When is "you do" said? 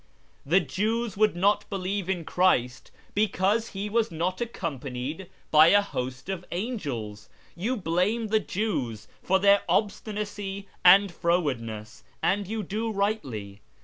12.47-12.89